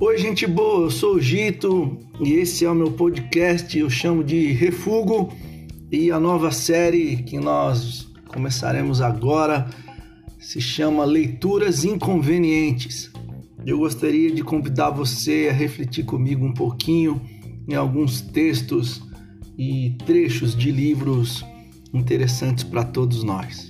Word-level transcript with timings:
Oi, 0.00 0.18
gente 0.18 0.46
boa, 0.46 0.86
eu 0.86 0.90
sou 0.90 1.14
o 1.14 1.20
Gito 1.20 1.98
e 2.20 2.32
esse 2.32 2.64
é 2.64 2.70
o 2.70 2.74
meu 2.74 2.90
podcast, 2.92 3.78
eu 3.78 3.88
chamo 3.88 4.24
de 4.24 4.52
Refugo 4.52 5.32
e 5.92 6.10
a 6.10 6.18
nova 6.18 6.50
série 6.50 7.18
que 7.18 7.38
nós 7.38 8.10
começaremos 8.26 9.00
agora 9.00 9.68
se 10.38 10.60
chama 10.60 11.04
Leituras 11.04 11.84
Inconvenientes. 11.84 13.12
Eu 13.64 13.78
gostaria 13.78 14.32
de 14.32 14.42
convidar 14.42 14.90
você 14.90 15.48
a 15.50 15.52
refletir 15.52 16.04
comigo 16.04 16.44
um 16.44 16.54
pouquinho 16.54 17.20
em 17.68 17.74
alguns 17.74 18.20
textos 18.20 19.02
e 19.56 19.96
trechos 20.06 20.56
de 20.56 20.72
livros 20.72 21.44
interessantes 21.92 22.64
para 22.64 22.82
todos 22.82 23.22
nós. 23.22 23.69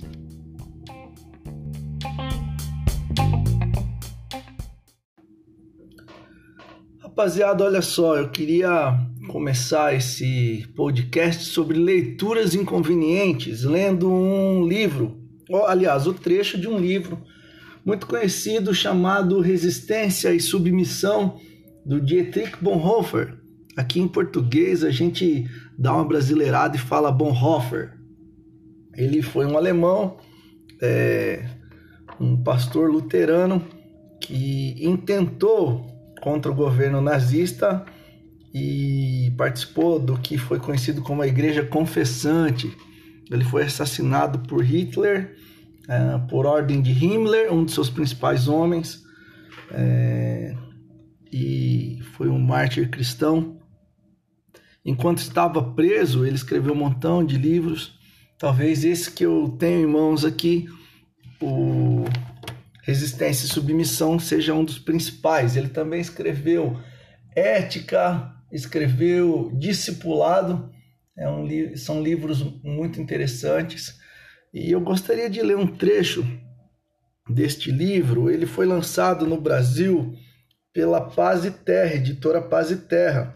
Rapaziada, 7.21 7.63
olha 7.63 7.83
só, 7.83 8.17
eu 8.17 8.29
queria 8.29 8.99
começar 9.27 9.93
esse 9.93 10.67
podcast 10.75 11.43
sobre 11.43 11.77
leituras 11.77 12.55
inconvenientes, 12.55 13.61
lendo 13.61 14.11
um 14.11 14.67
livro, 14.67 15.21
ou, 15.47 15.67
aliás, 15.67 16.07
o 16.07 16.15
trecho 16.15 16.59
de 16.59 16.67
um 16.67 16.79
livro 16.79 17.21
muito 17.85 18.07
conhecido 18.07 18.73
chamado 18.73 19.39
Resistência 19.39 20.33
e 20.33 20.39
Submissão, 20.39 21.39
do 21.85 22.01
Dietrich 22.01 22.57
Bonhoeffer. 22.59 23.37
Aqui 23.77 23.99
em 23.99 24.07
português 24.07 24.83
a 24.83 24.89
gente 24.89 25.47
dá 25.77 25.93
uma 25.93 26.05
brasileirada 26.05 26.75
e 26.75 26.79
fala 26.79 27.11
Bonhoeffer. 27.11 27.93
Ele 28.95 29.21
foi 29.21 29.45
um 29.45 29.55
alemão, 29.55 30.17
é, 30.81 31.47
um 32.19 32.35
pastor 32.41 32.89
luterano 32.89 33.63
que 34.19 34.75
intentou 34.83 35.90
contra 36.21 36.51
o 36.51 36.55
governo 36.55 37.01
nazista 37.01 37.85
e 38.53 39.33
participou 39.37 39.99
do 39.99 40.17
que 40.17 40.37
foi 40.37 40.59
conhecido 40.59 41.01
como 41.01 41.21
a 41.21 41.27
Igreja 41.27 41.65
Confessante. 41.65 42.71
Ele 43.29 43.43
foi 43.43 43.63
assassinado 43.63 44.39
por 44.39 44.63
Hitler, 44.63 45.35
é, 45.87 46.17
por 46.29 46.45
ordem 46.45 46.81
de 46.81 46.91
Himmler, 46.91 47.51
um 47.51 47.65
de 47.65 47.71
seus 47.71 47.89
principais 47.89 48.47
homens, 48.47 49.03
é, 49.71 50.53
e 51.31 51.99
foi 52.13 52.29
um 52.29 52.39
mártir 52.39 52.89
cristão. 52.89 53.57
Enquanto 54.83 55.19
estava 55.19 55.63
preso, 55.73 56.25
ele 56.25 56.35
escreveu 56.35 56.73
um 56.73 56.77
montão 56.77 57.23
de 57.25 57.37
livros. 57.37 57.97
Talvez 58.37 58.83
esse 58.83 59.11
que 59.11 59.25
eu 59.25 59.55
tenho 59.57 59.87
em 59.87 59.91
mãos 59.91 60.25
aqui, 60.25 60.67
o 61.41 62.00
Resistência 62.81 63.45
e 63.45 63.49
Submissão 63.49 64.17
seja 64.19 64.53
um 64.53 64.63
dos 64.63 64.79
principais. 64.79 65.55
Ele 65.55 65.69
também 65.69 66.01
escreveu 66.01 66.79
Ética, 67.35 68.33
escreveu 68.51 69.51
Discipulado, 69.53 70.71
é 71.17 71.29
um 71.29 71.45
li 71.45 71.77
são 71.77 72.01
livros 72.01 72.41
muito 72.63 72.99
interessantes. 72.99 73.99
E 74.53 74.71
eu 74.71 74.81
gostaria 74.81 75.29
de 75.29 75.41
ler 75.41 75.57
um 75.57 75.67
trecho 75.67 76.25
deste 77.29 77.71
livro. 77.71 78.29
Ele 78.29 78.45
foi 78.45 78.65
lançado 78.65 79.25
no 79.25 79.39
Brasil 79.39 80.13
pela 80.73 81.01
Paz 81.01 81.45
e 81.45 81.51
Terra, 81.51 81.95
editora 81.95 82.41
Paz 82.41 82.71
e 82.71 82.77
Terra. 82.77 83.35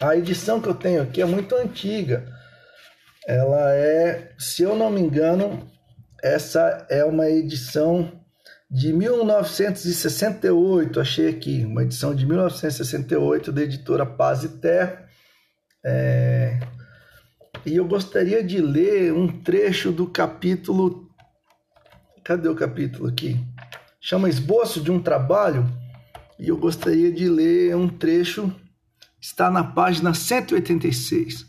A 0.00 0.16
edição 0.16 0.60
que 0.60 0.68
eu 0.68 0.74
tenho 0.74 1.02
aqui 1.02 1.22
é 1.22 1.24
muito 1.24 1.54
antiga. 1.54 2.30
Ela 3.26 3.74
é, 3.74 4.32
se 4.38 4.62
eu 4.62 4.76
não 4.76 4.90
me 4.90 5.00
engano, 5.00 5.66
essa 6.22 6.86
é 6.90 7.04
uma 7.04 7.30
edição 7.30 8.23
de 8.74 8.92
1968, 8.92 11.00
achei 11.00 11.28
aqui, 11.28 11.64
uma 11.64 11.84
edição 11.84 12.12
de 12.12 12.26
1968 12.26 13.52
da 13.52 13.62
editora 13.62 14.04
Paz 14.04 14.42
e 14.42 14.48
Terra. 14.48 15.08
É, 15.86 16.58
e 17.64 17.76
eu 17.76 17.86
gostaria 17.86 18.42
de 18.42 18.60
ler 18.60 19.12
um 19.12 19.28
trecho 19.28 19.92
do 19.92 20.08
capítulo. 20.08 21.08
Cadê 22.24 22.48
o 22.48 22.56
capítulo 22.56 23.08
aqui? 23.08 23.38
Chama 24.00 24.28
Esboço 24.28 24.80
de 24.80 24.90
um 24.90 25.00
Trabalho. 25.00 25.64
E 26.36 26.48
eu 26.48 26.56
gostaria 26.56 27.12
de 27.12 27.28
ler 27.28 27.76
um 27.76 27.88
trecho, 27.88 28.52
está 29.20 29.52
na 29.52 29.62
página 29.62 30.12
186. 30.12 31.46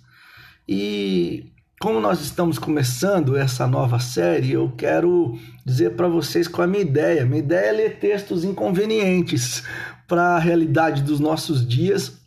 E 0.67 1.54
como 1.85 2.01
nós 2.01 2.19
estamos 2.21 2.57
começando 2.57 3.37
essa 3.37 3.67
nova 3.67 3.99
série, 3.99 4.53
eu 4.53 4.71
quero 4.71 5.37
dizer 5.63 5.95
para 5.95 6.07
vocês 6.07 6.47
qual 6.47 6.63
é 6.63 6.67
a 6.67 6.71
minha 6.71 6.81
ideia. 6.81 7.25
Minha 7.27 7.43
ideia 7.43 7.67
é 7.67 7.71
ler 7.71 7.99
textos 7.99 8.43
inconvenientes 8.43 9.61
para 10.07 10.35
a 10.35 10.39
realidade 10.39 11.03
dos 11.03 11.19
nossos 11.19 11.63
dias 11.63 12.19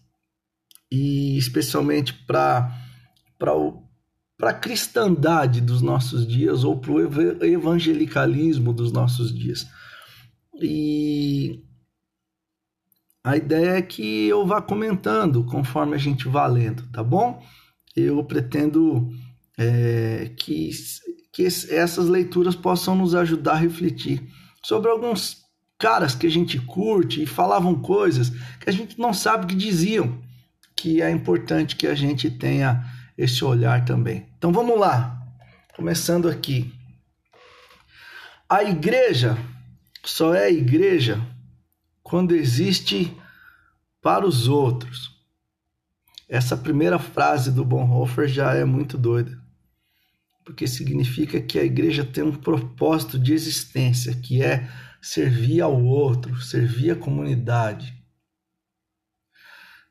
e 0.89 1.37
especialmente 1.37 2.15
para 2.15 2.73
para 3.37 4.51
a 4.51 4.55
cristandade 4.55 5.61
dos 5.61 5.83
nossos 5.83 6.25
dias 6.25 6.63
ou 6.63 6.79
para 6.79 6.93
o 6.93 7.45
evangelicalismo 7.45 8.73
dos 8.73 8.93
nossos 8.93 9.37
dias. 9.37 9.67
E 10.63 11.65
a 13.25 13.37
ideia 13.37 13.71
é 13.71 13.83
que 13.83 14.29
eu 14.29 14.47
vá 14.47 14.63
comentando 14.63 15.43
conforme 15.43 15.97
a 15.97 15.99
gente 15.99 16.29
vá 16.29 16.47
lendo, 16.47 16.89
tá 16.93 17.03
bom? 17.03 17.43
Eu 17.97 18.23
pretendo 18.23 19.11
é, 19.59 20.31
que, 20.37 20.71
que 21.33 21.45
essas 21.45 22.07
leituras 22.07 22.55
possam 22.55 22.95
nos 22.95 23.13
ajudar 23.17 23.55
a 23.55 23.57
refletir 23.57 24.23
sobre 24.63 24.89
alguns 24.89 25.39
caras 25.77 26.15
que 26.15 26.29
a 26.29 26.31
gente 26.31 26.61
curte 26.61 27.23
e 27.23 27.27
falavam 27.27 27.75
coisas 27.75 28.31
que 28.61 28.71
a 28.71 28.73
gente 28.73 28.99
não 28.99 29.13
sabe 29.13 29.47
que 29.47 29.55
diziam, 29.57 30.23
que 30.77 31.03
é 31.03 31.11
importante 31.11 31.75
que 31.75 31.89
a 31.89 31.95
gente 31.95 32.31
tenha 32.31 32.85
esse 33.17 33.45
olhar 33.45 33.85
também. 33.85 34.29
Então 34.39 34.53
vamos 34.53 34.79
lá, 34.79 35.21
começando 35.75 36.29
aqui. 36.29 36.73
A 38.49 38.63
igreja 38.63 39.37
só 40.05 40.35
é 40.35 40.51
igreja 40.51 41.21
quando 42.03 42.35
existe 42.35 43.15
para 44.01 44.25
os 44.25 44.47
outros. 44.47 45.19
Essa 46.29 46.57
primeira 46.57 46.99
frase 46.99 47.51
do 47.51 47.65
Bonhoeffer 47.65 48.29
já 48.29 48.55
é 48.55 48.65
muito 48.65 48.97
doida 48.97 49.48
porque 50.49 50.67
significa 50.67 51.43
que 51.43 51.59
a 51.59 51.63
igreja 51.63 52.03
tem 52.03 52.25
um 52.25 52.35
propósito 52.35 53.19
de 53.19 53.35
existência, 53.35 54.15
que 54.15 54.43
é 54.43 54.67
servir 54.99 55.61
ao 55.61 55.85
outro, 55.85 56.41
servir 56.41 56.93
a 56.93 56.97
comunidade. 56.97 57.95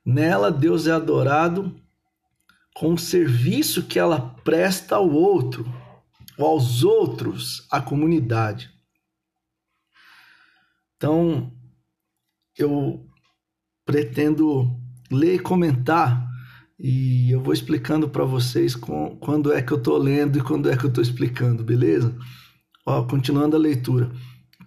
Nela, 0.03 0.51
Deus 0.51 0.87
é 0.87 0.93
adorado 0.93 1.79
com 2.73 2.95
o 2.95 2.97
serviço 2.97 3.83
que 3.83 3.99
ela 3.99 4.19
presta 4.43 4.95
ao 4.95 5.07
outro, 5.07 5.63
ou 6.39 6.47
aos 6.47 6.83
outros, 6.83 7.67
à 7.69 7.79
comunidade. 7.79 8.71
Então, 10.95 11.55
eu 12.57 13.07
pretendo 13.85 14.75
ler 15.11 15.35
e 15.35 15.39
comentar 15.39 16.26
e 16.79 17.31
eu 17.31 17.41
vou 17.41 17.53
explicando 17.53 18.07
para 18.07 18.23
vocês 18.23 18.75
com, 18.75 19.17
quando 19.17 19.51
é 19.51 19.61
que 19.61 19.71
eu 19.71 19.77
estou 19.77 19.97
lendo 19.97 20.37
e 20.37 20.43
quando 20.43 20.69
é 20.69 20.77
que 20.77 20.85
eu 20.85 20.89
estou 20.89 21.01
explicando, 21.01 21.63
beleza? 21.63 22.15
Ó, 22.85 23.03
continuando 23.03 23.55
a 23.55 23.59
leitura. 23.59 24.11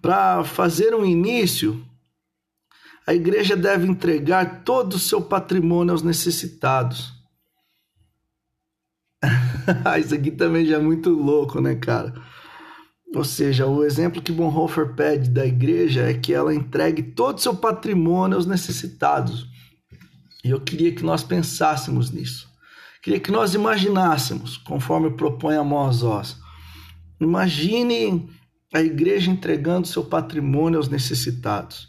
Para 0.02 0.42
fazer 0.42 0.94
um 0.94 1.04
início, 1.04 1.84
a 3.06 3.14
igreja 3.14 3.56
deve 3.56 3.86
entregar 3.86 4.64
todo 4.64 4.94
o 4.94 4.98
seu 4.98 5.22
patrimônio 5.22 5.92
aos 5.92 6.02
necessitados. 6.02 7.12
Isso 10.00 10.14
aqui 10.14 10.30
também 10.30 10.66
já 10.66 10.76
é 10.76 10.80
muito 10.80 11.10
louco, 11.10 11.60
né, 11.60 11.76
cara? 11.76 12.14
Ou 13.14 13.24
seja, 13.24 13.66
o 13.66 13.84
exemplo 13.84 14.22
que 14.22 14.32
Bonhoeffer 14.32 14.94
pede 14.94 15.30
da 15.30 15.44
igreja 15.44 16.08
é 16.08 16.14
que 16.14 16.32
ela 16.32 16.54
entregue 16.54 17.02
todo 17.02 17.38
o 17.38 17.40
seu 17.40 17.54
patrimônio 17.56 18.36
aos 18.36 18.46
necessitados. 18.46 19.49
E 20.44 20.50
eu 20.50 20.60
queria 20.60 20.94
que 20.94 21.02
nós 21.02 21.22
pensássemos 21.22 22.10
nisso. 22.10 22.50
Queria 23.02 23.20
que 23.20 23.30
nós 23.30 23.54
imaginássemos, 23.54 24.56
conforme 24.58 25.10
propõe 25.10 25.56
Amós 25.56 26.02
Oz. 26.02 26.36
Imagine 27.20 28.28
a 28.72 28.80
igreja 28.80 29.30
entregando 29.30 29.88
seu 29.88 30.04
patrimônio 30.04 30.78
aos 30.78 30.88
necessitados. 30.88 31.88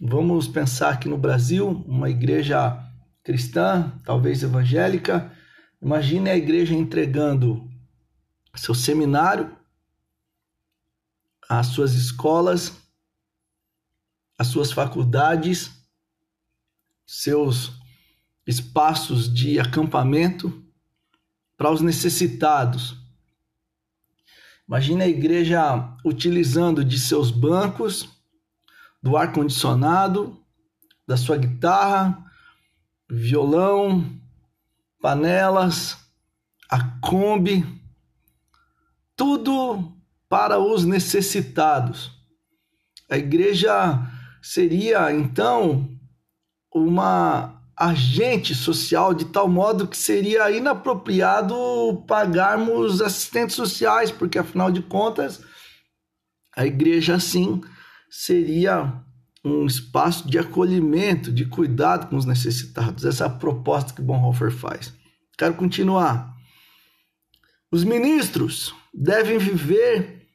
Vamos 0.00 0.46
pensar 0.48 0.90
aqui 0.90 1.08
no 1.08 1.18
Brasil, 1.18 1.84
uma 1.86 2.10
igreja 2.10 2.78
cristã, 3.22 3.92
talvez 4.04 4.42
evangélica. 4.42 5.32
Imagine 5.80 6.30
a 6.30 6.36
igreja 6.36 6.74
entregando 6.74 7.70
seu 8.54 8.74
seminário, 8.74 9.56
as 11.48 11.68
suas 11.68 11.94
escolas, 11.94 12.72
as 14.38 14.48
suas 14.48 14.72
faculdades, 14.72 15.70
seus 17.06 17.72
espaços 18.46 19.32
de 19.32 19.58
acampamento 19.58 20.62
para 21.56 21.70
os 21.70 21.80
necessitados. 21.80 22.96
Imagine 24.66 25.02
a 25.02 25.08
igreja 25.08 25.96
utilizando 26.04 26.84
de 26.84 26.98
seus 26.98 27.30
bancos, 27.30 28.08
do 29.02 29.16
ar 29.16 29.32
condicionado, 29.32 30.42
da 31.06 31.16
sua 31.16 31.36
guitarra, 31.36 32.24
violão, 33.08 34.18
panelas, 35.00 35.98
a 36.70 36.82
Kombi, 37.00 37.64
tudo 39.14 39.92
para 40.28 40.58
os 40.58 40.84
necessitados. 40.84 42.10
A 43.10 43.18
igreja 43.18 44.00
seria 44.40 45.12
então 45.12 45.93
uma 46.74 47.62
agente 47.76 48.54
social 48.54 49.14
de 49.14 49.26
tal 49.26 49.48
modo 49.48 49.86
que 49.86 49.96
seria 49.96 50.50
inapropriado 50.50 51.54
pagarmos 52.06 53.00
assistentes 53.00 53.56
sociais, 53.56 54.10
porque 54.10 54.38
afinal 54.38 54.70
de 54.70 54.82
contas 54.82 55.40
a 56.56 56.66
igreja 56.66 57.16
assim 57.16 57.60
seria 58.08 58.92
um 59.44 59.66
espaço 59.66 60.28
de 60.28 60.38
acolhimento, 60.38 61.30
de 61.30 61.44
cuidado 61.44 62.08
com 62.08 62.16
os 62.16 62.24
necessitados. 62.24 63.04
Essa 63.04 63.24
é 63.24 63.26
a 63.26 63.30
proposta 63.30 63.92
que 63.92 64.00
Bonhoeffer 64.00 64.50
faz. 64.50 64.94
Quero 65.36 65.54
continuar. 65.54 66.34
Os 67.70 67.84
ministros 67.84 68.74
devem 68.92 69.36
viver 69.36 70.28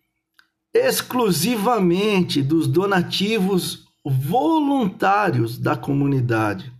exclusivamente 0.74 2.44
dos 2.44 2.68
donativos 2.68 3.89
voluntários 4.06 5.58
da 5.58 5.76
comunidade. 5.76 6.72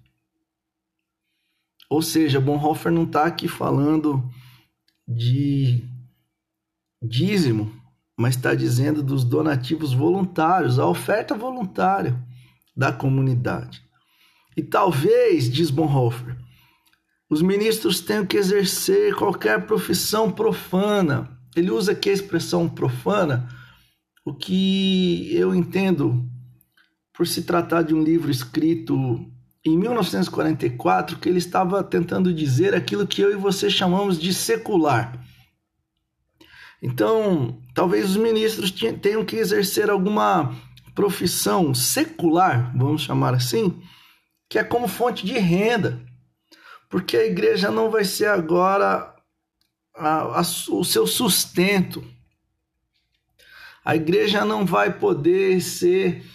Ou 1.90 2.02
seja, 2.02 2.40
Bonhoeffer 2.40 2.92
não 2.92 3.04
está 3.04 3.26
aqui 3.26 3.48
falando 3.48 4.24
de 5.08 5.84
dízimo, 7.02 7.74
mas 8.18 8.36
está 8.36 8.54
dizendo 8.54 9.02
dos 9.02 9.24
donativos 9.24 9.94
voluntários, 9.94 10.78
a 10.78 10.86
oferta 10.86 11.34
voluntária 11.34 12.22
da 12.76 12.92
comunidade. 12.92 13.82
E 14.56 14.62
talvez, 14.62 15.50
diz 15.50 15.70
Bonhoeffer, 15.70 16.38
os 17.30 17.42
ministros 17.42 18.02
tenham 18.02 18.26
que 18.26 18.38
exercer 18.38 19.16
qualquer 19.16 19.66
profissão 19.66 20.32
profana. 20.32 21.40
Ele 21.56 21.72
usa 21.72 21.92
aqui 21.92 22.10
a 22.10 22.14
expressão 22.14 22.68
profana, 22.68 23.48
o 24.26 24.34
que 24.34 25.34
eu 25.34 25.56
entendo 25.56 26.30
por 27.20 27.28
se 27.28 27.42
tratar 27.42 27.82
de 27.82 27.94
um 27.94 28.02
livro 28.02 28.32
escrito 28.32 29.30
em 29.66 29.78
1944, 29.78 31.20
que 31.20 31.28
ele 31.28 31.38
estava 31.38 31.84
tentando 31.84 32.34
dizer 32.34 32.74
aquilo 32.74 33.06
que 33.06 33.20
eu 33.22 33.30
e 33.30 33.36
você 33.36 33.70
chamamos 33.70 34.18
de 34.18 34.34
secular. 34.34 35.22
Então, 36.82 37.62
talvez 37.76 38.12
os 38.12 38.16
ministros 38.16 38.72
tenham 39.02 39.26
que 39.26 39.36
exercer 39.36 39.90
alguma 39.90 40.56
profissão 40.96 41.74
secular, 41.74 42.72
vamos 42.74 43.02
chamar 43.02 43.34
assim, 43.34 43.78
que 44.48 44.58
é 44.58 44.64
como 44.64 44.88
fonte 44.88 45.26
de 45.26 45.38
renda 45.38 46.02
porque 46.88 47.18
a 47.18 47.26
igreja 47.26 47.70
não 47.70 47.92
vai 47.92 48.06
ser 48.06 48.28
agora 48.28 49.14
a, 49.94 50.40
a, 50.40 50.40
o 50.40 50.86
seu 50.86 51.06
sustento. 51.06 52.02
A 53.84 53.94
igreja 53.94 54.46
não 54.46 54.66
vai 54.66 54.98
poder 54.98 55.60
ser 55.60 56.26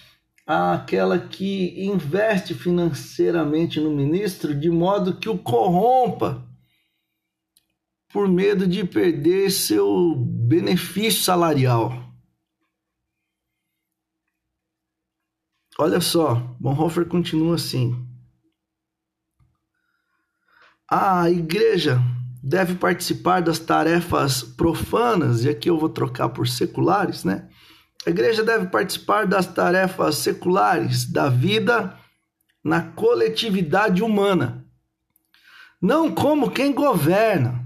aquela 0.46 1.18
que 1.18 1.84
investe 1.84 2.54
financeiramente 2.54 3.80
no 3.80 3.90
ministro 3.90 4.54
de 4.54 4.70
modo 4.70 5.18
que 5.18 5.28
o 5.28 5.38
corrompa 5.38 6.46
por 8.12 8.28
medo 8.28 8.66
de 8.66 8.84
perder 8.84 9.50
seu 9.50 10.14
benefício 10.16 11.22
salarial. 11.22 12.04
Olha 15.78 16.00
só, 16.00 16.36
Bonhoeffer 16.60 17.08
continua 17.08 17.56
assim. 17.56 17.92
A 20.88 21.28
igreja 21.28 21.98
deve 22.40 22.76
participar 22.76 23.40
das 23.40 23.58
tarefas 23.58 24.42
profanas, 24.42 25.44
e 25.44 25.48
aqui 25.48 25.68
eu 25.68 25.78
vou 25.78 25.88
trocar 25.88 26.28
por 26.28 26.46
seculares, 26.46 27.24
né? 27.24 27.48
A 28.06 28.10
igreja 28.10 28.42
deve 28.42 28.66
participar 28.66 29.26
das 29.26 29.46
tarefas 29.46 30.16
seculares 30.16 31.06
da 31.06 31.28
vida 31.28 31.98
na 32.62 32.82
coletividade 32.82 34.02
humana, 34.02 34.66
não 35.80 36.14
como 36.14 36.50
quem 36.50 36.72
governa, 36.72 37.64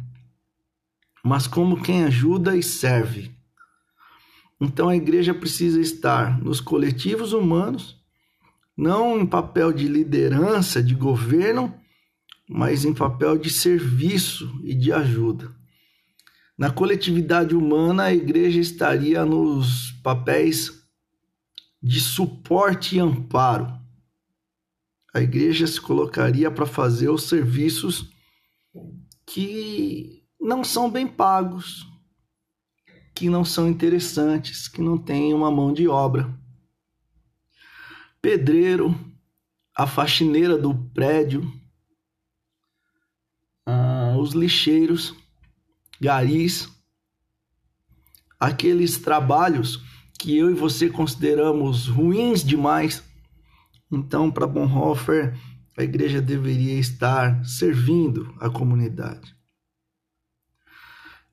mas 1.25 1.47
como 1.47 1.83
quem 1.83 2.05
ajuda 2.05 2.57
e 2.57 2.63
serve. 2.63 3.37
Então 4.61 4.89
a 4.89 4.97
igreja 4.97 5.35
precisa 5.35 5.81
estar 5.81 6.41
nos 6.41 6.61
coletivos 6.61 7.33
humanos, 7.33 7.97
não 8.77 9.19
em 9.21 9.27
papel 9.27 9.73
de 9.73 9.89
liderança, 9.89 10.83
de 10.83 10.95
governo, 10.95 11.75
mas 12.49 12.85
em 12.85 12.95
papel 12.95 13.37
de 13.37 13.51
serviço 13.51 14.61
e 14.63 14.75
de 14.75 14.93
ajuda. 14.93 15.58
Na 16.59 16.73
coletividade 16.73 17.55
humana, 17.55 18.07
a 18.07 18.13
igreja 18.13 18.59
estaria 18.59 19.25
nos 19.25 19.93
papéis 20.03 20.85
de 21.81 22.01
suporte 22.01 22.97
e 22.97 22.99
amparo. 22.99 23.79
A 25.15 25.21
igreja 25.21 25.69
se 25.69 25.81
colocaria 25.81 26.51
para 26.51 26.67
fazer 26.67 27.11
os 27.11 27.29
serviços 27.29 28.11
que 29.25 30.27
não 30.41 30.65
são 30.65 30.91
bem 30.91 31.07
pagos, 31.07 31.87
que 33.15 33.29
não 33.29 33.45
são 33.45 33.69
interessantes, 33.69 34.67
que 34.67 34.81
não 34.81 34.99
têm 34.99 35.33
uma 35.33 35.53
mão 35.53 35.73
de 35.73 35.87
obra. 35.87 36.29
Pedreiro, 38.21 38.99
a 39.77 39.87
faxineira 39.87 40.59
do 40.59 40.75
prédio, 40.93 41.53
ah, 43.65 44.17
os 44.19 44.33
lixeiros, 44.33 45.15
garis, 46.01 46.69
aqueles 48.39 48.99
trabalhos 48.99 49.83
que 50.19 50.37
eu 50.37 50.51
e 50.51 50.55
você 50.55 50.89
consideramos 50.89 51.87
ruins 51.87 52.45
demais. 52.45 53.03
Então, 53.91 54.31
para 54.31 54.47
Bonhoeffer, 54.47 55.37
a 55.77 55.83
igreja 55.83 56.21
deveria 56.21 56.79
estar 56.79 57.45
servindo 57.45 58.35
a 58.41 58.51
comunidade. 58.51 59.35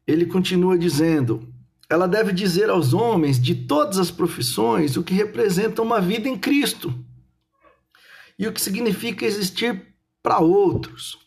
Ele 0.07 0.25
continua 0.25 0.77
dizendo: 0.77 1.51
ela 1.89 2.07
deve 2.07 2.31
dizer 2.31 2.69
aos 2.69 2.93
homens 2.93 3.39
de 3.39 3.55
todas 3.55 3.97
as 3.97 4.11
profissões 4.11 4.97
o 4.97 5.03
que 5.03 5.13
representa 5.13 5.81
uma 5.81 5.99
vida 5.99 6.29
em 6.29 6.37
Cristo 6.37 6.93
e 8.37 8.47
o 8.47 8.53
que 8.53 8.61
significa 8.61 9.25
existir 9.25 9.95
para 10.21 10.39
outros 10.39 11.24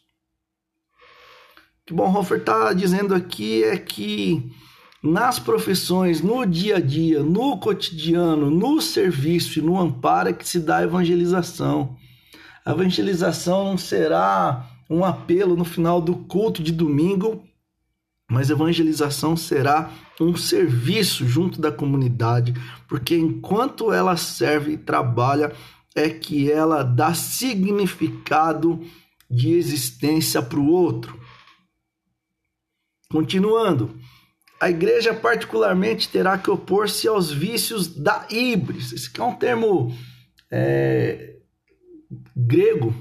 que 1.89 1.95
Bonhoeffer 1.95 2.37
está 2.37 2.75
dizendo 2.75 3.15
aqui 3.15 3.65
é 3.65 3.75
que 3.79 4.53
nas 5.03 5.39
profissões, 5.39 6.21
no 6.21 6.45
dia 6.45 6.77
a 6.77 6.81
dia, 6.81 7.23
no 7.23 7.57
cotidiano, 7.57 8.51
no 8.51 8.79
serviço 8.83 9.59
e 9.59 9.63
no 9.63 9.81
amparo 9.81 10.29
é 10.29 10.35
que 10.35 10.47
se 10.47 10.61
dá 10.61 10.77
a 10.77 10.83
evangelização. 10.83 11.97
A 12.63 12.73
evangelização 12.73 13.65
não 13.65 13.79
será 13.79 14.69
um 14.91 15.03
apelo 15.03 15.57
no 15.57 15.65
final 15.65 15.99
do 15.99 16.15
culto 16.15 16.63
de 16.63 16.73
domingo, 16.73 17.43
mas 18.31 18.51
evangelização 18.51 19.35
será 19.35 19.91
um 20.21 20.37
serviço 20.37 21.27
junto 21.27 21.59
da 21.59 21.73
comunidade, 21.73 22.53
porque 22.87 23.17
enquanto 23.17 23.91
ela 23.91 24.15
serve 24.15 24.73
e 24.73 24.77
trabalha, 24.77 25.55
é 25.97 26.11
que 26.11 26.53
ela 26.53 26.83
dá 26.83 27.15
significado 27.15 28.79
de 29.31 29.53
existência 29.55 30.43
para 30.43 30.61
o 30.61 30.69
outro. 30.69 31.19
Continuando, 33.11 33.99
a 34.61 34.69
igreja 34.69 35.15
particularmente 35.15 36.11
terá 36.11 36.37
que 36.37 36.51
opor-se 36.51 37.09
aos 37.09 37.31
vícios 37.31 37.89
da 37.89 38.27
ibris. 38.31 38.93
Esse 38.93 39.11
é 39.19 39.23
um 39.25 39.35
termo 39.35 39.97
é, 40.51 41.37
grego, 42.37 42.95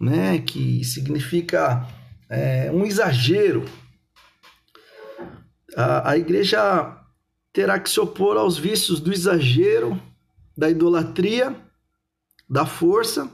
né, 0.00 0.38
que 0.38 0.82
significa 0.82 1.86
é, 2.30 2.70
um 2.72 2.86
exagero. 2.86 3.66
A, 5.76 6.12
a 6.12 6.16
igreja 6.16 6.96
terá 7.52 7.78
que 7.78 7.90
se 7.90 8.00
opor 8.00 8.38
aos 8.38 8.56
vícios 8.56 8.98
do 8.98 9.12
exagero, 9.12 10.00
da 10.56 10.70
idolatria, 10.70 11.54
da 12.48 12.64
força, 12.64 13.30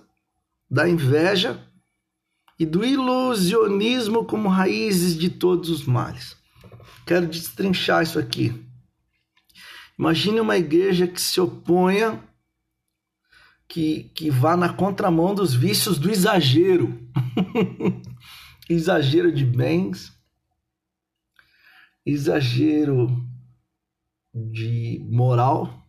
da 0.69 0.89
inveja, 0.89 1.70
e 2.61 2.67
do 2.67 2.85
ilusionismo 2.85 4.23
como 4.27 4.47
raízes 4.51 5.17
de 5.17 5.31
todos 5.31 5.71
os 5.71 5.87
males. 5.87 6.37
Quero 7.07 7.27
destrinchar 7.27 8.03
isso 8.03 8.19
aqui. 8.19 8.53
Imagine 9.99 10.41
uma 10.41 10.59
igreja 10.59 11.09
que 11.09 11.19
se 11.19 11.41
oponha, 11.41 12.23
que, 13.67 14.11
que 14.15 14.31
vá 14.31 14.59
na 14.59 14.71
contramão 14.71 15.35
dos 15.35 15.55
vícios 15.55 15.99
do 15.99 16.11
exagero. 16.11 17.01
exagero 18.69 19.33
de 19.33 19.47
bens, 19.47 20.13
exagero 22.05 23.27
de 24.35 25.03
moral, 25.11 25.83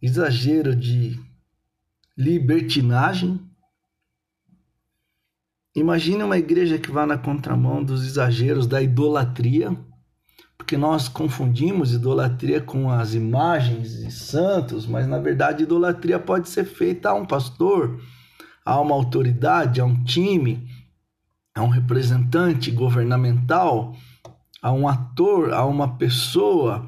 exagero 0.00 0.74
de 0.74 1.20
libertinagem. 2.16 3.51
Imagine 5.74 6.22
uma 6.22 6.36
igreja 6.36 6.78
que 6.78 6.90
vá 6.90 7.06
na 7.06 7.16
contramão 7.16 7.82
dos 7.82 8.04
exageros 8.04 8.66
da 8.66 8.82
idolatria, 8.82 9.74
porque 10.58 10.76
nós 10.76 11.08
confundimos 11.08 11.94
idolatria 11.94 12.60
com 12.60 12.90
as 12.90 13.14
imagens 13.14 13.96
de 13.96 14.10
santos, 14.10 14.86
mas 14.86 15.06
na 15.06 15.18
verdade 15.18 15.62
idolatria 15.62 16.18
pode 16.18 16.50
ser 16.50 16.64
feita 16.64 17.08
a 17.08 17.14
um 17.14 17.24
pastor, 17.24 17.98
a 18.64 18.78
uma 18.78 18.94
autoridade, 18.94 19.80
a 19.80 19.84
um 19.84 20.04
time, 20.04 20.68
a 21.54 21.62
um 21.62 21.68
representante 21.68 22.70
governamental, 22.70 23.96
a 24.60 24.70
um 24.70 24.86
ator, 24.86 25.54
a 25.54 25.64
uma 25.64 25.96
pessoa, 25.96 26.86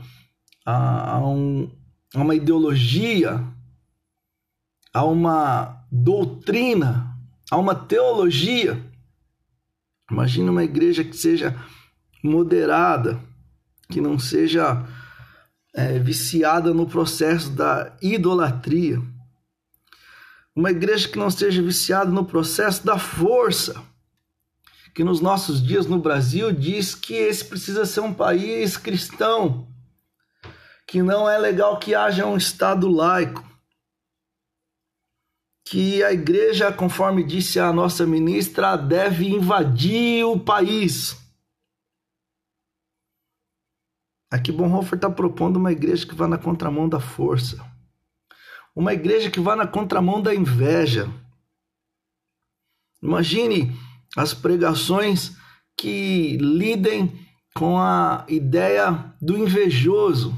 a, 0.65 1.19
um, 1.27 1.71
a 2.15 2.21
uma 2.21 2.35
ideologia, 2.35 3.43
a 4.93 5.05
uma 5.05 5.85
doutrina, 5.91 7.04
a 7.51 7.57
uma 7.57 7.75
teologia. 7.75 8.81
Imagina 10.11 10.51
uma 10.51 10.65
igreja 10.65 11.05
que 11.05 11.17
seja 11.17 11.57
moderada, 12.23 13.21
que 13.91 14.01
não 14.01 14.19
seja 14.19 14.87
é, 15.75 15.99
viciada 15.99 16.73
no 16.73 16.87
processo 16.87 17.51
da 17.51 17.97
idolatria. 18.01 19.01
Uma 20.55 20.71
igreja 20.71 21.09
que 21.09 21.19
não 21.19 21.31
seja 21.31 21.63
viciada 21.63 22.11
no 22.11 22.25
processo 22.25 22.85
da 22.85 22.99
força 22.99 23.83
que 24.95 25.03
nos 25.03 25.21
nossos 25.21 25.61
dias 25.61 25.87
no 25.87 25.99
Brasil 25.99 26.53
diz 26.53 26.95
que 26.95 27.15
esse 27.15 27.45
precisa 27.45 27.85
ser 27.85 28.01
um 28.01 28.15
país 28.15 28.77
cristão, 28.77 29.67
que 30.87 31.03
não 31.03 31.29
é 31.29 31.37
legal 31.37 31.81
que 31.81 31.95
haja 31.95 32.25
um 32.25 32.37
Estado 32.37 32.89
laico, 32.89 33.45
que 35.65 36.03
a 36.03 36.13
igreja, 36.13 36.71
conforme 36.71 37.25
disse 37.25 37.59
a 37.59 37.73
nossa 37.73 38.07
ministra, 38.07 38.77
deve 38.77 39.27
invadir 39.27 40.25
o 40.25 40.39
país. 40.39 41.17
Aqui 44.31 44.53
Bonhoeffer 44.53 44.97
está 44.97 45.09
propondo 45.09 45.57
uma 45.57 45.73
igreja 45.73 46.07
que 46.07 46.15
vá 46.15 46.29
na 46.29 46.37
contramão 46.37 46.89
da 46.89 47.01
força, 47.01 47.65
uma 48.75 48.93
igreja 48.93 49.31
que 49.31 49.41
vá 49.41 49.57
na 49.57 49.67
contramão 49.67 50.21
da 50.21 50.35
inveja. 50.35 51.09
Imagine 53.03 53.73
as 54.17 54.35
pregações 54.35 55.37
que 55.77 56.37
lidem 56.39 57.27
com 57.55 57.79
a 57.79 58.27
ideia 58.29 59.15
do 59.21 59.39
invejoso. 59.39 60.37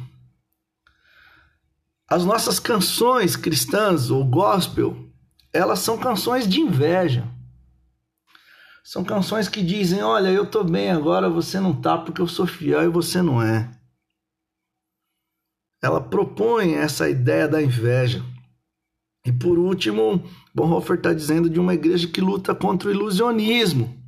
As 2.09 2.25
nossas 2.25 2.61
canções 2.61 3.35
cristãs 3.35 4.11
ou 4.11 4.25
gospel, 4.25 5.05
elas 5.56 5.80
são 5.80 5.98
canções 5.98 6.46
de 6.46 6.60
inveja. 6.60 7.26
São 8.84 9.02
canções 9.02 9.48
que 9.48 9.62
dizem: 9.62 10.02
Olha, 10.02 10.28
eu 10.28 10.46
tô 10.46 10.62
bem 10.62 10.90
agora, 10.90 11.28
você 11.28 11.58
não 11.58 11.75
tá 11.75 11.98
porque 11.98 12.20
eu 12.20 12.28
sou 12.28 12.46
fiel 12.46 12.84
e 12.84 12.88
você 12.88 13.20
não 13.20 13.42
é. 13.42 13.70
Ela 15.82 16.00
propõe 16.00 16.75
essa 16.75 17.08
ideia 17.08 17.48
da 17.48 17.62
inveja. 17.62 18.25
E 19.25 19.32
por 19.32 19.58
último, 19.58 20.22
Bonhoeffer 20.54 20.96
está 20.96 21.12
dizendo 21.12 21.50
de 21.50 21.58
uma 21.58 21.75
igreja 21.75 22.06
que 22.06 22.20
luta 22.20 22.54
contra 22.54 22.88
o 22.88 22.92
ilusionismo. 22.92 24.00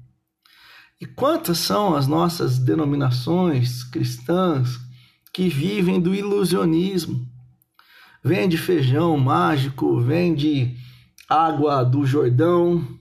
E 1.01 1.07
quantas 1.07 1.59
são 1.59 1.97
as 1.97 2.07
nossas 2.07 2.59
denominações 2.59 3.83
cristãs 3.83 4.79
que 5.33 5.49
vivem 5.49 6.01
do 6.01 6.15
ilusionismo? 6.15 7.27
Vende 8.23 8.57
feijão 8.57 9.17
mágico, 9.17 10.01
vende 10.01 10.77
água 11.29 11.85
do 11.85 12.07
Jordão, 12.07 12.99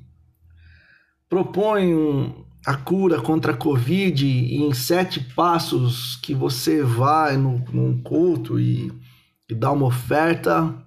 propõe 1.30 2.46
a 2.66 2.76
cura 2.76 3.22
contra 3.22 3.54
a 3.54 3.58
Covid 3.58 4.28
em 4.28 4.74
sete 4.74 5.22
passos 5.22 6.18
que 6.18 6.34
você 6.34 6.84
vai 6.84 7.38
no, 7.38 7.60
num 7.72 8.02
culto 8.02 8.60
e, 8.60 8.92
e 9.48 9.56
dá 9.56 9.72
uma 9.72 9.86
oferta 9.86 10.86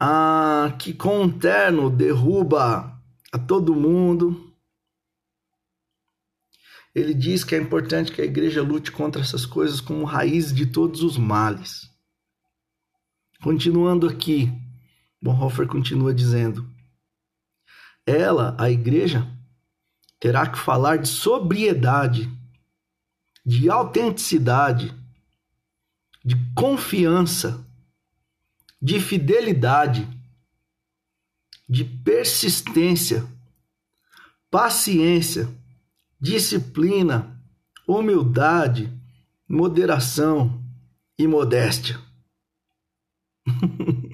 ah, 0.00 0.74
que 0.78 0.92
com 0.92 1.22
um 1.22 1.30
terno 1.30 1.88
derruba 1.88 2.98
a 3.32 3.38
todo 3.38 3.74
mundo. 3.74 4.52
Ele 6.92 7.14
diz 7.14 7.44
que 7.44 7.54
é 7.54 7.58
importante 7.58 8.10
que 8.10 8.20
a 8.20 8.24
igreja 8.24 8.62
lute 8.62 8.90
contra 8.90 9.22
essas 9.22 9.46
coisas 9.46 9.80
como 9.80 10.04
raiz 10.04 10.52
de 10.52 10.66
todos 10.66 11.04
os 11.04 11.16
males. 11.16 11.88
Continuando 13.40 14.08
aqui, 14.08 14.52
Bonhoeffer 15.22 15.66
continua 15.66 16.14
dizendo: 16.14 16.68
ela, 18.06 18.56
a 18.58 18.70
igreja, 18.70 19.26
terá 20.18 20.46
que 20.46 20.58
falar 20.58 20.96
de 20.98 21.08
sobriedade, 21.08 22.30
de 23.44 23.70
autenticidade, 23.70 24.94
de 26.24 26.36
confiança, 26.54 27.64
de 28.80 29.00
fidelidade, 29.00 30.08
de 31.68 31.84
persistência, 31.84 33.26
paciência, 34.50 35.48
disciplina, 36.20 37.40
humildade, 37.86 38.92
moderação 39.48 40.62
e 41.18 41.26
modéstia. 41.26 42.00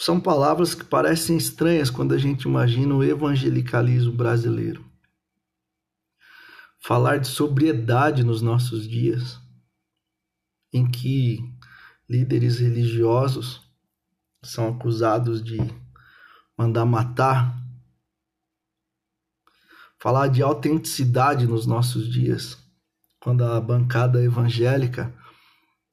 São 0.00 0.18
palavras 0.18 0.74
que 0.74 0.82
parecem 0.82 1.36
estranhas 1.36 1.90
quando 1.90 2.14
a 2.14 2.18
gente 2.18 2.44
imagina 2.44 2.94
o 2.94 3.04
evangelicalismo 3.04 4.10
brasileiro. 4.10 4.82
Falar 6.78 7.18
de 7.18 7.28
sobriedade 7.28 8.24
nos 8.24 8.40
nossos 8.40 8.88
dias, 8.88 9.38
em 10.72 10.90
que 10.90 11.40
líderes 12.08 12.60
religiosos 12.60 13.60
são 14.42 14.70
acusados 14.70 15.44
de 15.44 15.58
mandar 16.56 16.86
matar. 16.86 17.62
Falar 19.98 20.28
de 20.28 20.42
autenticidade 20.42 21.46
nos 21.46 21.66
nossos 21.66 22.08
dias, 22.10 22.56
quando 23.20 23.44
a 23.44 23.60
bancada 23.60 24.24
evangélica 24.24 25.14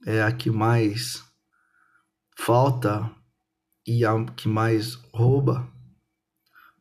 é 0.05 0.23
a 0.23 0.31
que 0.31 0.49
mais 0.49 1.21
falta 2.37 3.16
e 3.87 4.05
a 4.05 4.21
que 4.25 4.49
mais 4.49 4.95
rouba. 5.13 5.71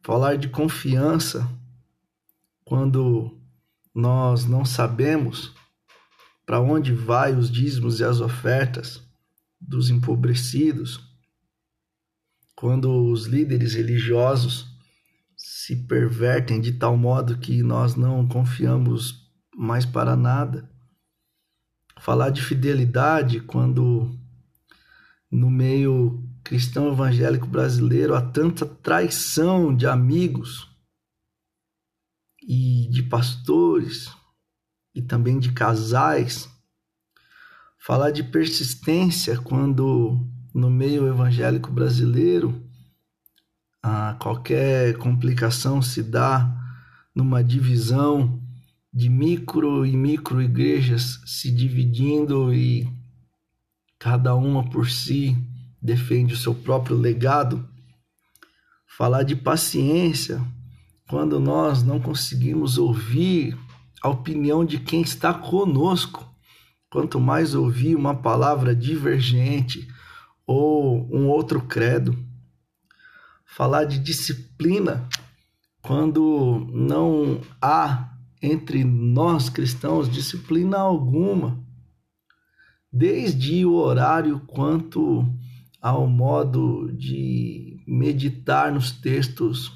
Falar 0.03 0.37
de 0.37 0.49
confiança 0.49 1.49
quando 2.65 3.41
nós 3.95 4.45
não 4.45 4.65
sabemos 4.65 5.55
para 6.45 6.61
onde 6.61 6.93
vai 6.93 7.33
os 7.33 7.51
dízimos 7.51 8.01
e 8.01 8.05
as 8.05 8.21
ofertas 8.21 9.03
dos 9.61 9.89
empobrecidos, 9.89 11.01
quando 12.55 13.11
os 13.11 13.27
líderes 13.27 13.75
religiosos 13.75 14.67
se 15.37 15.77
pervertem 15.87 16.61
de 16.61 16.73
tal 16.73 16.97
modo 16.97 17.39
que 17.39 17.63
nós 17.63 17.95
não 17.95 18.27
confiamos 18.27 19.31
mais 19.57 19.85
para 19.85 20.17
nada. 20.17 20.71
Falar 21.99 22.31
de 22.31 22.43
fidelidade 22.43 23.41
quando 23.41 24.17
no 25.31 25.51
meio 25.51 26.26
cristão 26.47 26.93
evangélico 26.93 27.49
brasileiro 27.49 28.15
há 28.15 28.23
tanta 28.23 28.65
traição 28.65 29.75
de 29.75 29.85
amigos 29.85 30.71
e 32.41 32.87
de 32.89 33.03
pastores 33.03 34.09
e 34.95 35.03
também 35.03 35.41
de 35.41 35.51
casais. 35.51 36.49
Falar 37.77 38.13
de 38.13 38.23
persistência 38.23 39.37
quando 39.41 40.25
no 40.55 40.71
meio 40.71 41.09
evangélico 41.09 41.73
brasileiro 41.73 42.65
a 43.83 44.15
qualquer 44.15 44.97
complicação 44.99 45.83
se 45.83 46.01
dá 46.01 46.49
numa 47.13 47.43
divisão 47.43 48.41
de 48.95 49.09
micro 49.09 49.85
e 49.85 49.97
micro 49.97 50.41
igrejas 50.41 51.21
se 51.27 51.51
dividindo 51.51 52.55
e 52.55 52.89
cada 53.99 54.37
uma 54.37 54.71
por 54.71 54.89
si 54.89 55.37
defende 55.81 56.35
o 56.35 56.37
seu 56.39 56.55
próprio 56.55 56.97
legado. 56.97 57.69
Falar 58.87 59.23
de 59.23 59.37
paciência 59.37 60.43
quando 61.09 61.39
nós 61.39 61.83
não 61.83 62.01
conseguimos 62.01 62.79
ouvir 62.79 63.57
a 64.03 64.09
opinião 64.09 64.65
de 64.65 64.79
quem 64.79 65.03
está 65.03 65.33
conosco 65.33 66.27
Quanto 66.91 67.21
mais 67.21 67.55
ouvir 67.55 67.97
uma 67.97 68.15
palavra 68.15 68.75
divergente 68.75 69.87
ou 70.47 71.07
um 71.15 71.29
outro 71.29 71.61
credo, 71.61 72.17
falar 73.45 73.85
de 73.85 73.99
disciplina 73.99 75.09
quando 75.83 76.67
não 76.73 77.41
há 77.61 78.17
entre 78.41 78.85
nós 78.85 79.51
cristãos 79.51 80.09
disciplina 80.09 80.79
alguma, 80.79 81.63
desde 82.91 83.67
o 83.67 83.75
horário 83.75 84.41
quanto 84.47 85.27
ao 85.87 86.09
modo 86.09 86.93
de 86.95 87.81
meditar 87.87 88.73
nos 88.73 88.91
textos, 88.91 89.71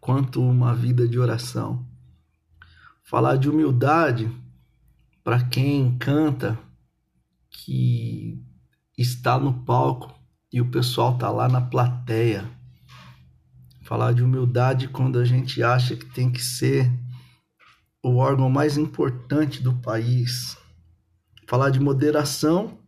quanto 0.00 0.40
uma 0.40 0.72
vida 0.72 1.08
de 1.08 1.18
oração. 1.18 1.84
Falar 3.02 3.34
de 3.34 3.50
humildade 3.50 4.30
para 5.24 5.42
quem 5.42 5.98
canta 5.98 6.56
que 7.50 8.40
está 8.96 9.36
no 9.36 9.64
palco 9.64 10.14
e 10.52 10.60
o 10.60 10.70
pessoal 10.70 11.18
tá 11.18 11.28
lá 11.28 11.48
na 11.48 11.60
plateia. 11.60 12.48
Falar 13.82 14.12
de 14.12 14.22
humildade 14.22 14.86
quando 14.86 15.18
a 15.18 15.24
gente 15.24 15.60
acha 15.60 15.96
que 15.96 16.06
tem 16.06 16.30
que 16.30 16.40
ser 16.40 16.88
o 18.00 18.14
órgão 18.14 18.48
mais 18.48 18.78
importante 18.78 19.60
do 19.60 19.74
país. 19.74 20.56
Falar 21.48 21.70
de 21.70 21.80
moderação 21.80 22.79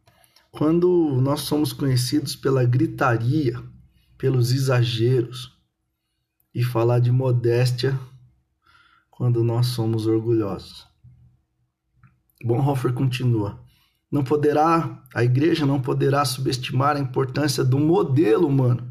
quando 0.52 1.18
nós 1.22 1.40
somos 1.40 1.72
conhecidos 1.72 2.36
pela 2.36 2.62
gritaria, 2.64 3.60
pelos 4.18 4.52
exageros. 4.52 5.50
E 6.54 6.62
falar 6.62 6.98
de 6.98 7.10
modéstia 7.10 7.98
quando 9.10 9.42
nós 9.42 9.68
somos 9.68 10.06
orgulhosos. 10.06 10.86
Bonhoeffer 12.44 12.92
continua: 12.92 13.58
não 14.10 14.22
poderá, 14.22 15.02
a 15.14 15.24
igreja 15.24 15.64
não 15.64 15.80
poderá 15.80 16.22
subestimar 16.26 16.96
a 16.96 17.00
importância 17.00 17.64
do 17.64 17.78
modelo 17.78 18.46
humano. 18.46 18.86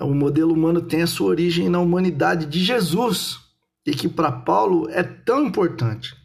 O 0.00 0.14
modelo 0.14 0.54
humano 0.54 0.80
tem 0.80 1.02
a 1.02 1.08
sua 1.08 1.26
origem 1.26 1.68
na 1.68 1.80
humanidade 1.80 2.46
de 2.46 2.62
Jesus 2.62 3.40
e 3.84 3.92
que 3.92 4.08
para 4.08 4.30
Paulo 4.30 4.88
é 4.90 5.02
tão 5.02 5.44
importante. 5.44 6.16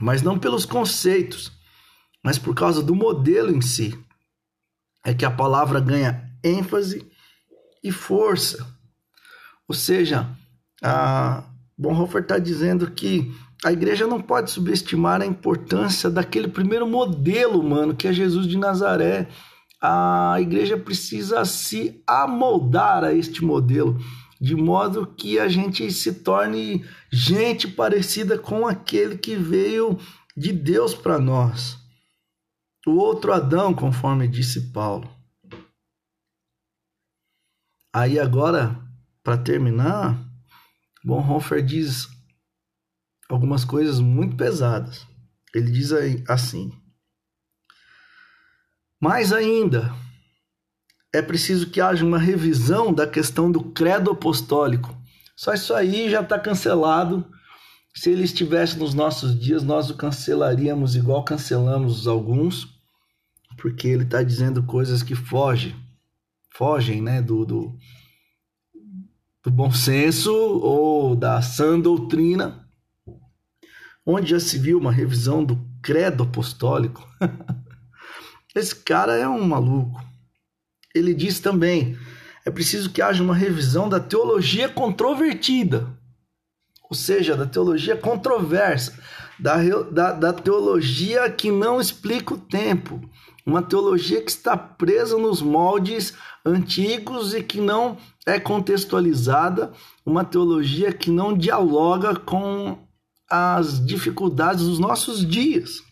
Mas 0.00 0.22
não 0.22 0.38
pelos 0.38 0.64
conceitos, 0.64 1.50
mas 2.22 2.38
por 2.38 2.54
causa 2.54 2.82
do 2.82 2.94
modelo 2.94 3.54
em 3.54 3.60
si. 3.60 3.98
É 5.04 5.14
que 5.14 5.24
a 5.24 5.30
palavra 5.30 5.80
ganha 5.80 6.30
ênfase 6.44 7.06
e 7.82 7.90
força. 7.90 8.66
Ou 9.66 9.74
seja, 9.74 10.28
a 10.82 11.44
Bonhoeffer 11.76 12.22
está 12.22 12.38
dizendo 12.38 12.90
que 12.90 13.32
a 13.64 13.72
igreja 13.72 14.06
não 14.06 14.20
pode 14.20 14.50
subestimar 14.50 15.20
a 15.20 15.26
importância 15.26 16.10
daquele 16.10 16.48
primeiro 16.48 16.86
modelo 16.86 17.60
humano 17.60 17.94
que 17.94 18.08
é 18.08 18.12
Jesus 18.12 18.46
de 18.46 18.58
Nazaré. 18.58 19.28
A 19.80 20.36
igreja 20.40 20.76
precisa 20.76 21.44
se 21.44 22.02
amoldar 22.06 23.04
a 23.04 23.14
este 23.14 23.42
modelo, 23.42 23.98
de 24.40 24.54
modo 24.54 25.06
que 25.06 25.38
a 25.38 25.48
gente 25.48 25.90
se 25.90 26.12
torne 26.14 26.84
gente 27.10 27.68
parecida 27.68 28.38
com 28.38 28.66
aquele 28.66 29.16
que 29.16 29.36
veio 29.36 29.98
de 30.36 30.52
Deus 30.52 30.94
para 30.94 31.18
nós. 31.18 31.79
O 32.90 32.96
outro 32.96 33.32
Adão, 33.32 33.72
conforme 33.72 34.26
disse 34.26 34.72
Paulo. 34.72 35.08
Aí 37.94 38.18
agora, 38.18 38.76
para 39.22 39.38
terminar, 39.38 40.18
Bonhoeffer 41.04 41.64
diz 41.64 42.08
algumas 43.28 43.64
coisas 43.64 44.00
muito 44.00 44.34
pesadas. 44.34 45.06
Ele 45.54 45.70
diz 45.70 45.92
assim: 46.28 46.72
Mais 49.00 49.32
ainda, 49.32 49.94
é 51.14 51.22
preciso 51.22 51.70
que 51.70 51.80
haja 51.80 52.04
uma 52.04 52.18
revisão 52.18 52.92
da 52.92 53.06
questão 53.06 53.52
do 53.52 53.70
credo 53.70 54.10
apostólico. 54.10 55.00
Só 55.36 55.54
isso 55.54 55.72
aí 55.74 56.10
já 56.10 56.22
está 56.22 56.40
cancelado. 56.40 57.24
Se 57.94 58.10
ele 58.10 58.24
estivesse 58.24 58.76
nos 58.76 58.94
nossos 58.94 59.38
dias, 59.38 59.62
nós 59.62 59.90
o 59.90 59.96
cancelaríamos 59.96 60.96
igual 60.96 61.24
cancelamos 61.24 62.08
alguns, 62.08 62.79
porque 63.60 63.88
ele 63.88 64.04
está 64.04 64.22
dizendo 64.22 64.62
coisas 64.62 65.02
que 65.02 65.14
fogem, 65.14 65.74
fogem, 66.54 67.02
né, 67.02 67.20
do, 67.20 67.44
do, 67.44 67.78
do 69.44 69.50
bom 69.50 69.70
senso 69.70 70.32
ou 70.32 71.14
da 71.14 71.42
sã 71.42 71.78
doutrina 71.78 72.66
onde 74.04 74.30
já 74.30 74.40
se 74.40 74.58
viu 74.58 74.78
uma 74.78 74.92
revisão 74.92 75.44
do 75.44 75.58
credo 75.82 76.24
apostólico. 76.24 77.06
Esse 78.54 78.74
cara 78.74 79.16
é 79.16 79.28
um 79.28 79.46
maluco. 79.46 80.02
Ele 80.94 81.14
diz 81.14 81.40
também: 81.40 81.96
é 82.44 82.50
preciso 82.50 82.90
que 82.90 83.02
haja 83.02 83.22
uma 83.22 83.34
revisão 83.34 83.88
da 83.88 84.00
teologia 84.00 84.68
controvertida, 84.68 85.88
ou 86.88 86.96
seja, 86.96 87.36
da 87.36 87.46
teologia 87.46 87.96
controversa, 87.96 88.98
da, 89.40 89.56
da, 89.90 90.12
da 90.12 90.32
teologia 90.32 91.30
que 91.30 91.50
não 91.50 91.80
explica 91.80 92.34
o 92.34 92.38
tempo, 92.38 93.00
uma 93.44 93.62
teologia 93.62 94.22
que 94.22 94.30
está 94.30 94.56
presa 94.56 95.16
nos 95.18 95.40
moldes 95.40 96.14
antigos 96.44 97.34
e 97.34 97.42
que 97.42 97.60
não 97.60 97.96
é 98.26 98.38
contextualizada, 98.38 99.72
uma 100.04 100.24
teologia 100.24 100.92
que 100.92 101.10
não 101.10 101.36
dialoga 101.36 102.14
com 102.14 102.78
as 103.28 103.84
dificuldades 103.84 104.64
dos 104.64 104.78
nossos 104.78 105.26
dias. 105.26 105.82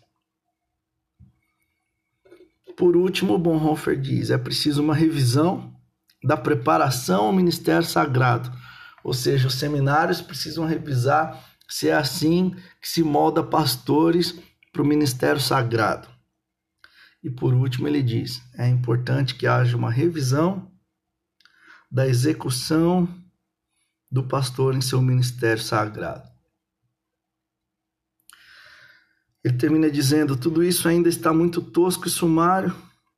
Por 2.76 2.96
último, 2.96 3.38
Bonhoeffer 3.38 4.00
diz: 4.00 4.30
é 4.30 4.38
preciso 4.38 4.82
uma 4.82 4.94
revisão 4.94 5.74
da 6.22 6.36
preparação 6.36 7.26
ao 7.26 7.32
ministério 7.32 7.86
sagrado. 7.86 8.52
Ou 9.02 9.14
seja, 9.14 9.48
os 9.48 9.54
seminários 9.54 10.20
precisam 10.20 10.66
revisar 10.66 11.42
se 11.68 11.88
é 11.88 11.94
assim 11.94 12.54
que 12.80 12.88
se 12.88 13.02
molda 13.02 13.42
pastores 13.42 14.38
para 14.72 14.82
o 14.82 14.86
ministério 14.86 15.40
sagrado. 15.40 16.08
E 17.22 17.30
por 17.30 17.52
último, 17.52 17.86
ele 17.86 18.02
diz: 18.02 18.42
é 18.54 18.66
importante 18.68 19.34
que 19.34 19.46
haja 19.46 19.76
uma 19.76 19.90
revisão 19.90 20.70
da 21.90 22.06
execução 22.06 23.08
do 24.10 24.22
pastor 24.22 24.74
em 24.74 24.80
seu 24.80 25.02
ministério 25.02 25.62
sagrado. 25.62 26.28
Ele 29.44 29.56
termina 29.56 29.90
dizendo: 29.90 30.36
Tudo 30.36 30.62
isso 30.62 30.88
ainda 30.88 31.08
está 31.08 31.32
muito 31.32 31.60
tosco 31.60 32.06
e 32.06 32.10
sumário, 32.10 32.74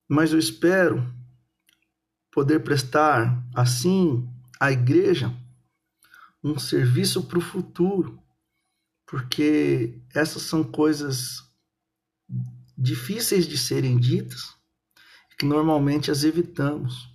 mas 0.09 0.33
eu 0.33 0.39
espero 0.39 1.13
poder 2.33 2.61
prestar, 2.61 3.45
assim, 3.55 4.29
à 4.59 4.71
igreja 4.71 5.35
um 6.43 6.59
serviço 6.59 7.25
para 7.25 7.39
o 7.39 7.43
futuro, 7.43 8.19
porque 9.11 10.01
essas 10.15 10.43
são 10.43 10.63
coisas 10.63 11.43
difíceis 12.79 13.45
de 13.45 13.59
serem 13.59 13.99
ditas 13.99 14.55
que 15.37 15.45
normalmente 15.45 16.13
as 16.13 16.23
evitamos. 16.23 17.13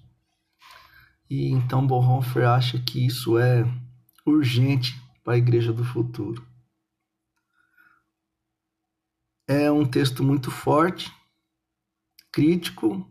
E 1.29 1.47
então 1.47 1.87
Bonhoeffer 1.87 2.49
acha 2.49 2.77
que 2.83 3.05
isso 3.05 3.39
é 3.39 3.63
urgente 4.25 4.93
para 5.23 5.35
a 5.35 5.37
igreja 5.37 5.71
do 5.71 5.85
futuro. 5.85 6.45
É 9.47 9.71
um 9.71 9.85
texto 9.89 10.21
muito 10.21 10.51
forte, 10.51 11.09
crítico 12.29 13.09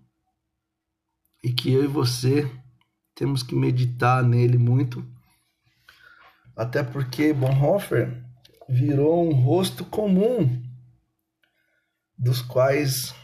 e 1.43 1.51
que 1.55 1.73
eu 1.73 1.85
e 1.85 1.89
você 1.89 2.55
temos 3.15 3.43
que 3.43 3.55
meditar 3.55 4.23
nele 4.23 4.59
muito. 4.59 5.03
Até 6.55 6.83
porque 6.83 7.33
Bonhoeffer 7.33 8.34
virou 8.69 9.29
um 9.29 9.35
rosto 9.35 9.85
comum 9.85 10.63
dos 12.19 12.41
quais 12.41 13.15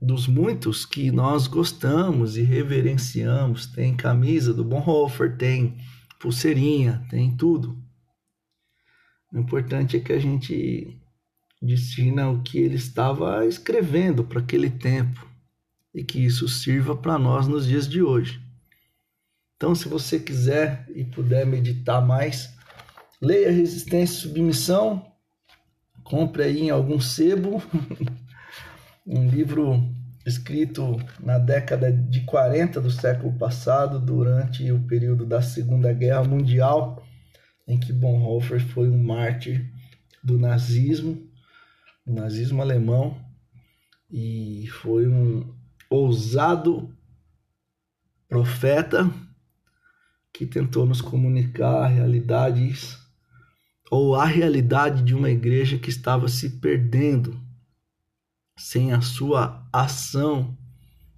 dos 0.00 0.26
muitos 0.26 0.84
que 0.84 1.10
nós 1.10 1.46
gostamos 1.46 2.36
e 2.36 2.42
reverenciamos. 2.42 3.66
Tem 3.66 3.96
camisa 3.96 4.52
do 4.52 4.64
Bonhoeffer, 4.64 5.36
tem 5.36 5.78
pulseirinha, 6.20 7.06
tem 7.08 7.34
tudo. 7.36 7.82
O 9.32 9.38
importante 9.38 9.96
é 9.96 10.00
que 10.00 10.12
a 10.12 10.18
gente 10.18 11.00
destina 11.60 12.28
o 12.28 12.42
que 12.42 12.58
ele 12.58 12.76
estava 12.76 13.46
escrevendo 13.46 14.24
para 14.24 14.40
aquele 14.40 14.70
tempo 14.70 15.26
e 15.94 16.04
que 16.04 16.18
isso 16.18 16.48
sirva 16.48 16.94
para 16.96 17.18
nós 17.18 17.46
nos 17.48 17.66
dias 17.66 17.88
de 17.88 18.02
hoje. 18.02 18.42
Então, 19.56 19.74
se 19.74 19.88
você 19.88 20.18
quiser 20.18 20.86
e 20.94 21.04
puder 21.04 21.46
meditar 21.46 22.04
mais, 22.04 22.53
leia 23.24 23.50
Resistência 23.50 24.14
e 24.14 24.20
Submissão, 24.20 25.04
compre 26.02 26.42
aí 26.42 26.60
em 26.62 26.70
algum 26.70 27.00
sebo, 27.00 27.62
um 29.06 29.28
livro 29.28 29.82
escrito 30.26 30.96
na 31.20 31.38
década 31.38 31.92
de 31.92 32.20
40 32.22 32.80
do 32.80 32.90
século 32.90 33.32
passado, 33.38 33.98
durante 33.98 34.70
o 34.70 34.80
período 34.86 35.26
da 35.26 35.42
Segunda 35.42 35.92
Guerra 35.92 36.24
Mundial, 36.24 37.02
em 37.66 37.78
que 37.78 37.92
Bonhoeffer 37.92 38.60
foi 38.60 38.88
um 38.88 39.02
mártir 39.02 39.70
do 40.22 40.38
nazismo 40.38 41.34
o 42.06 42.12
nazismo 42.12 42.60
alemão 42.60 43.16
e 44.10 44.66
foi 44.82 45.08
um 45.08 45.54
ousado 45.88 46.94
profeta 48.28 49.10
que 50.32 50.44
tentou 50.44 50.84
nos 50.84 51.00
comunicar 51.00 51.86
realidades 51.86 52.98
ou 53.90 54.14
a 54.14 54.24
realidade 54.24 55.02
de 55.02 55.14
uma 55.14 55.30
igreja 55.30 55.78
que 55.78 55.90
estava 55.90 56.28
se 56.28 56.58
perdendo 56.58 57.40
sem 58.58 58.92
a 58.92 59.00
sua 59.00 59.66
ação 59.72 60.56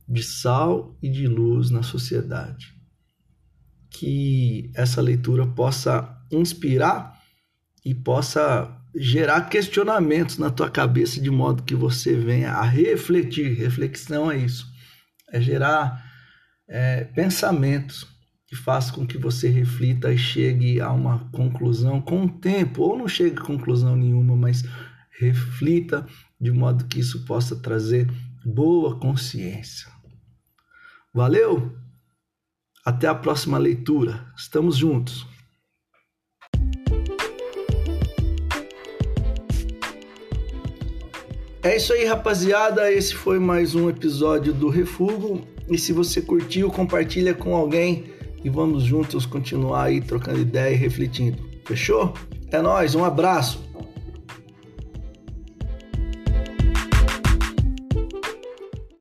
de 0.09 0.23
sal 0.23 0.97
e 1.03 1.09
de 1.09 1.27
luz 1.27 1.71
na 1.71 1.83
sociedade. 1.83 2.75
Que 3.91 4.71
essa 4.75 5.01
leitura 5.01 5.47
possa 5.47 6.17
inspirar 6.31 7.21
e 7.85 7.95
possa 7.95 8.73
gerar 8.95 9.43
questionamentos 9.43 10.39
na 10.39 10.51
tua 10.51 10.71
cabeça 10.71 11.21
de 11.21 11.31
modo 11.31 11.63
que 11.63 11.75
você 11.75 12.17
venha 12.17 12.53
a 12.53 12.63
refletir. 12.63 13.55
Reflexão 13.55 14.31
é 14.31 14.39
isso, 14.39 14.67
é 15.31 15.41
gerar 15.41 16.05
é, 16.69 17.05
pensamentos 17.05 18.16
que 18.47 18.55
façam 18.55 18.95
com 18.95 19.07
que 19.07 19.19
você 19.19 19.49
reflita 19.49 20.13
e 20.13 20.19
chegue 20.19 20.81
a 20.81 20.93
uma 20.93 21.29
conclusão 21.31 22.01
com 22.01 22.25
o 22.25 22.29
tempo, 22.29 22.83
ou 22.83 22.97
não 22.97 23.09
chegue 23.09 23.39
a 23.39 23.45
conclusão 23.45 23.97
nenhuma, 23.97 24.37
mas 24.37 24.63
reflita 25.19 26.07
de 26.41 26.53
modo 26.53 26.87
que 26.87 27.01
isso 27.01 27.25
possa 27.25 27.57
trazer 27.57 28.09
boa 28.45 28.99
consciência. 28.99 29.91
Valeu? 31.13 31.75
Até 32.85 33.09
a 33.09 33.15
próxima 33.15 33.59
leitura. 33.59 34.33
Estamos 34.37 34.77
juntos. 34.77 35.27
É 41.65 41.77
isso 41.77 41.93
aí, 41.93 42.05
rapaziada. 42.05 42.93
Esse 42.93 43.13
foi 43.13 43.41
mais 43.41 43.75
um 43.75 43.91
episódio 43.91 44.53
do 44.55 44.69
Refugo. 44.69 45.45
E 45.69 45.77
se 45.77 45.93
você 45.93 46.23
curtiu, 46.23 46.71
compartilha 46.71 47.35
com 47.35 47.57
alguém 47.57 48.16
e 48.47 48.49
vamos 48.49 48.85
juntos 48.85 49.27
continuar 49.27 49.87
aí 49.87 50.01
trocando 50.01 50.39
ideia 50.39 50.73
e 50.73 50.77
refletindo. 50.77 51.43
Fechou? 51.65 52.15
É 52.53 52.63
nós, 52.63 52.95
um 52.95 53.05
abraço. 53.05 53.66